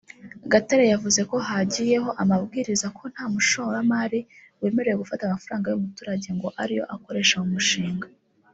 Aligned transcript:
Gatare 0.51 0.85
yavuze 0.93 1.21
ko 1.29 1.35
hagiyeho 1.47 2.09
amabwiriza 2.21 2.87
ko 2.97 3.03
nta 3.13 3.25
mushoramari 3.33 4.19
wemerewe 4.61 4.97
gufata 5.01 5.21
amafaranga 5.25 5.67
y’umuturage 5.69 6.29
ngo 6.37 6.47
ariyo 6.61 6.83
akoresha 6.95 7.35
mu 7.43 7.49
mushinga 7.55 8.07